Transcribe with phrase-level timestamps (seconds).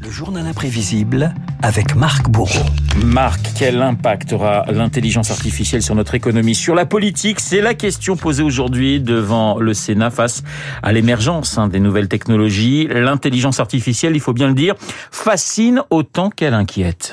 [0.00, 2.64] Le journal imprévisible avec Marc Bourreau.
[3.04, 7.40] Marc, quel impact aura l'intelligence artificielle sur notre économie, sur la politique?
[7.40, 10.44] C'est la question posée aujourd'hui devant le Sénat face
[10.84, 12.86] à l'émergence hein, des nouvelles technologies.
[12.88, 14.76] L'intelligence artificielle, il faut bien le dire,
[15.10, 17.10] fascine autant qu'elle inquiète.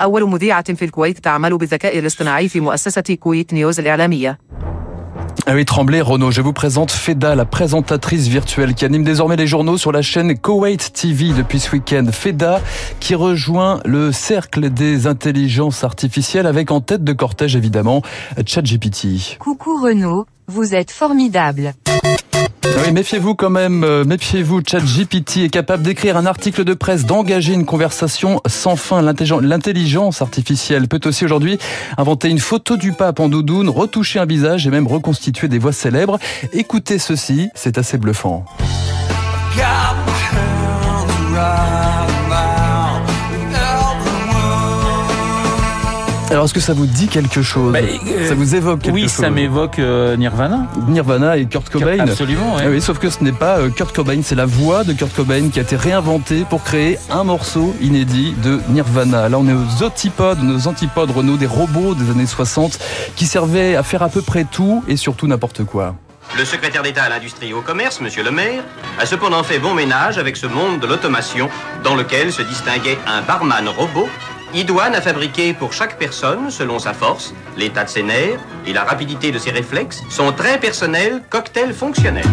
[5.48, 9.46] Ah oui, Tremblay, Renaud, je vous présente Feda, la présentatrice virtuelle qui anime désormais les
[9.46, 12.06] journaux sur la chaîne Kuwait TV depuis ce week-end.
[12.12, 12.62] Feda
[13.00, 18.02] qui rejoint le cercle des intelligences artificielles avec en tête de cortège évidemment
[18.44, 19.38] ChatGPT.
[19.38, 21.74] Coucou Renaud, vous êtes formidable.
[22.84, 27.54] Oui, méfiez-vous quand même, euh, méfiez-vous, ChatGPT est capable d'écrire un article de presse, d'engager
[27.54, 29.02] une conversation sans fin.
[29.02, 31.60] L'intelligence artificielle peut aussi aujourd'hui
[31.98, 35.74] inventer une photo du pape en doudoune, retoucher un visage et même reconstituer des voix
[35.74, 36.20] célèbres.
[36.54, 38.46] Écoutez ceci, c'est assez bluffant.
[46.36, 49.04] Alors, est-ce que ça vous dit quelque chose Bah, Ça euh, vous évoque quelque Oui,
[49.04, 50.68] chose ça m'évoque euh, Nirvana.
[50.90, 51.98] Nirvana et Kurt Cobain.
[51.98, 52.58] Absolument.
[52.60, 55.16] Ah oui, sauf que ce n'est pas euh, Kurt Cobain, c'est la voix de Kurt
[55.16, 59.30] Cobain qui a été réinventée pour créer un morceau inédit de Nirvana.
[59.30, 62.80] Là, on est aux antipodes, nos antipodes Renault, des robots des années 60
[63.16, 65.96] qui servaient à faire à peu près tout et surtout n'importe quoi.
[66.38, 68.62] Le secrétaire d'État à l'industrie et au commerce, Monsieur le maire,
[69.00, 71.50] a cependant fait bon ménage avec ce monde de l'automation
[71.86, 74.10] dans lequel se distinguait un barman robot
[74.56, 78.84] idoine à fabriquer pour chaque personne, selon sa force, l'état de ses nerfs et la
[78.84, 82.26] rapidité de ses réflexes, son très personnel cocktail fonctionnel.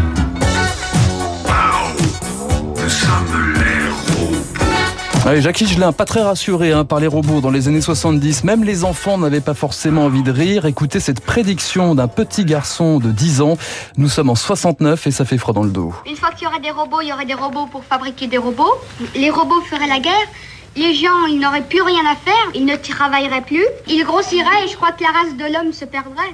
[5.24, 8.42] Ouais, Jacques Higelin, pas très rassuré hein, par les robots dans les années 70.
[8.42, 10.66] Même les enfants n'avaient pas forcément envie de rire.
[10.66, 13.56] Écoutez cette prédiction d'un petit garçon de 10 ans.
[13.96, 15.94] Nous sommes en 69 et ça fait froid dans le dos.
[16.06, 18.38] Une fois qu'il y aurait des robots, il y aurait des robots pour fabriquer des
[18.38, 18.74] robots.
[19.14, 20.26] Les robots feraient la guerre.
[20.74, 22.50] Les gens, ils n'auraient plus rien à faire.
[22.54, 23.66] Ils ne travailleraient plus.
[23.88, 26.32] Ils grossiraient et je crois que la race de l'homme se perdrait.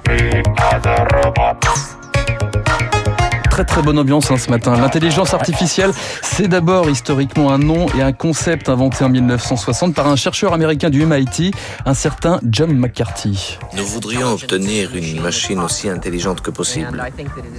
[3.49, 4.77] Très très bonne ambiance hein, ce matin.
[4.77, 5.91] L'intelligence artificielle,
[6.21, 10.89] c'est d'abord historiquement un nom et un concept inventé en 1960 par un chercheur américain
[10.89, 11.51] du MIT,
[11.85, 13.57] un certain John McCarthy.
[13.75, 17.03] Nous voudrions obtenir une machine aussi intelligente que possible.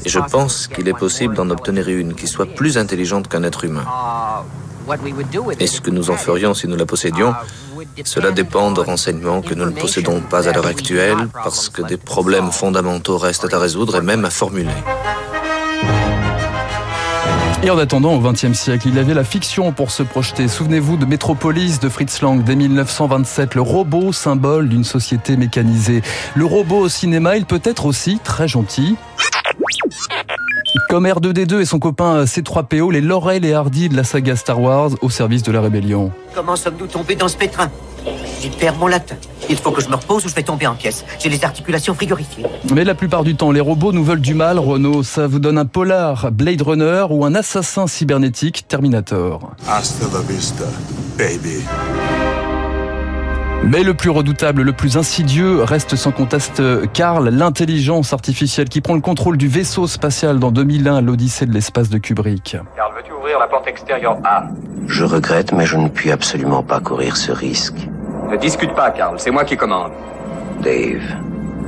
[0.06, 3.64] Et je pense qu'il est possible d'en obtenir une qui soit plus intelligente qu'un être
[3.64, 3.84] humain.
[5.58, 7.34] Et ce que nous en ferions si nous la possédions,
[8.04, 11.96] cela dépend de renseignements que nous ne possédons pas à l'heure actuelle parce que des
[11.96, 14.70] problèmes fondamentaux restent à résoudre et même à formuler.
[17.62, 20.48] Et en attendant, au XXe siècle, il y avait la fiction pour se projeter.
[20.48, 26.00] Souvenez-vous de Metropolis de Fritz Lang dès 1927, le robot symbole d'une société mécanisée.
[26.34, 28.96] Le robot au cinéma, il peut être aussi très gentil.
[30.88, 34.91] Comme R2D2 et son copain C3PO, les Laurel et Hardy de la saga Star Wars
[35.03, 36.12] au service de la rébellion.
[36.34, 37.70] Comment sommes-nous tombés dans ce pétrin?
[38.41, 39.16] J'y perds mon latin.
[39.48, 41.04] Il faut que je me repose ou je vais tomber en pièces.
[41.19, 42.47] J'ai les articulations frigorifiées.
[42.72, 45.03] Mais la plupart du temps, les robots nous veulent du mal, Renault.
[45.03, 49.53] Ça vous donne un polar Blade Runner ou un assassin cybernétique Terminator.
[49.69, 50.64] Hasta la vista,
[51.19, 51.64] baby.
[53.62, 56.62] Mais le plus redoutable, le plus insidieux reste sans conteste
[56.93, 61.91] Karl, l'intelligence artificielle qui prend le contrôle du vaisseau spatial dans 2001, l'Odyssée de l'espace
[61.91, 62.56] de Kubrick.
[62.75, 64.44] Karl, veux-tu ouvrir la porte extérieure A?
[64.87, 67.76] Je regrette, mais je ne puis absolument pas courir ce risque.
[68.31, 69.92] Ne discute pas, Karl, c'est moi qui commande.
[70.62, 71.03] Dave,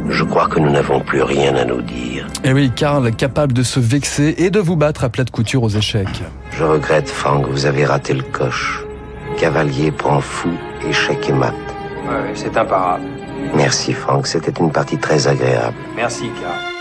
[0.08, 2.26] je crois que nous n'avons plus rien à nous dire.
[2.42, 5.30] Et Eh oui, Karl, capable de se vexer et de vous battre à plat de
[5.30, 6.22] couture aux échecs.
[6.52, 8.82] Je regrette, Frank, vous avez raté le coche.
[9.38, 10.50] Cavalier prend fou,
[10.88, 11.54] échec et mat.
[12.08, 13.04] Ouais, c'est imparable.
[13.54, 15.76] Merci, Frank, c'était une partie très agréable.
[15.96, 16.72] Merci, Karl.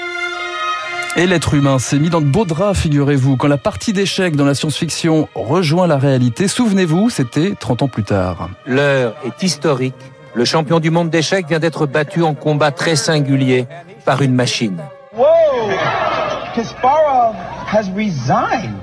[1.18, 4.46] Et l'être humain s'est mis dans de beaux draps, figurez-vous, quand la partie d'échecs dans
[4.46, 6.48] la science-fiction rejoint la réalité.
[6.48, 8.50] Souvenez-vous, c'était 30 ans plus tard.
[8.66, 9.96] L'heure est historique.
[10.34, 13.68] Le champion du monde d'échecs vient d'être battu en combat très singulier
[14.06, 14.78] par une machine.
[15.14, 15.26] Whoa!
[17.74, 18.76] Has resigned.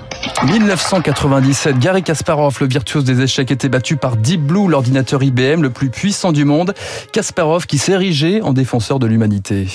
[0.46, 5.68] 1997, Gary Kasparov, le virtuose des échecs, était battu par Deep Blue, l'ordinateur IBM le
[5.68, 6.72] plus puissant du monde.
[7.12, 9.66] Kasparov qui s'érigeait en défenseur de l'humanité.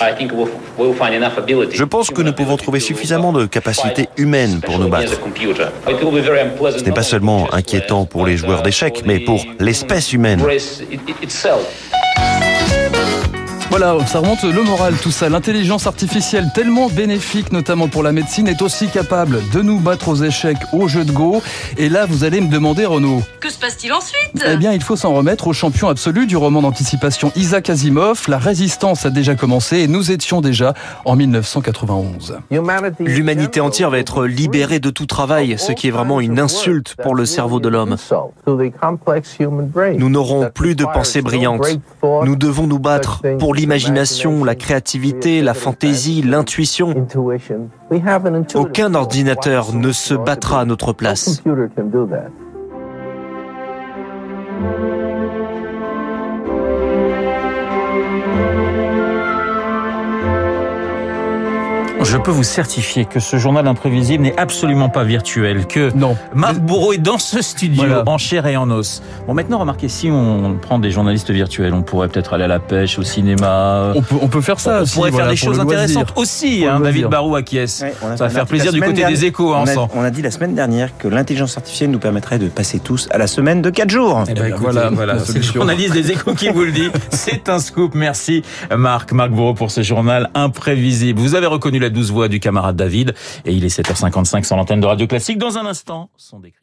[1.71, 5.13] Je pense que nous pouvons trouver suffisamment de capacités humaines pour nous battre.
[5.15, 10.41] Ce n'est pas seulement inquiétant pour les joueurs d'échecs, mais pour l'espèce humaine.
[13.75, 15.29] Voilà, ça remonte le moral tout ça.
[15.29, 20.15] L'intelligence artificielle tellement bénéfique, notamment pour la médecine, est aussi capable de nous battre aux
[20.17, 21.41] échecs au jeu de Go.
[21.79, 23.23] Et là, vous allez me demander, Renaud.
[23.39, 24.45] Que se passe-t-il ensuite?
[24.45, 28.25] Eh bien, il faut s'en remettre au champion absolu du roman d'anticipation Isaac Asimov.
[28.27, 32.37] La résistance a déjà commencé et nous étions déjà en 1991.
[32.99, 37.15] L'humanité entière va être libérée de tout travail, ce qui est vraiment une insulte pour
[37.15, 37.95] le cerveau de l'homme.
[38.45, 41.65] Nous n'aurons plus de pensées brillantes.
[42.23, 46.93] Nous devons nous battre pour l'imagination, la créativité, la fantaisie, l'intuition.
[48.55, 51.41] Aucun ordinateur ne se battra à notre place.
[62.13, 66.15] Je peux vous certifier que ce journal imprévisible n'est absolument pas virtuel, que non.
[66.35, 68.03] Marc Bourreau est dans ce studio, Voilà.
[68.05, 69.01] en chair et en os.
[69.25, 72.59] Bon, maintenant, remarquez, si on prend des journalistes virtuels, on pourrait peut-être aller à la
[72.59, 73.93] pêche, au cinéma.
[73.95, 76.65] On peut, on peut faire ça on aussi, pourrait voilà, faire des choses intéressantes aussi,
[76.69, 77.07] hein, David.
[77.07, 77.81] Barou acquiesce.
[77.81, 79.63] Ouais, on Ça va on faire plaisir la du côté dernière- des échos, on hein,
[79.63, 79.89] a, sans.
[79.95, 83.17] on a dit la semaine dernière que l'intelligence artificielle nous permettrait de passer tous à
[83.17, 84.23] la semaine de 4 jours.
[84.29, 86.89] Eh ben, écoutez, voilà, voilà, c'est le journaliste des échos qui vous le dit.
[87.09, 87.95] C'est un scoop.
[87.95, 88.43] Merci
[88.77, 91.19] Marc, Marc Bourreau pour ce journal imprévisible.
[91.19, 93.13] Vous avez reconnu la douce voix du camarade David
[93.45, 95.37] et il est 7h55 sur l'antenne de Radio Classique.
[95.37, 96.62] Dans un instant, son décrit.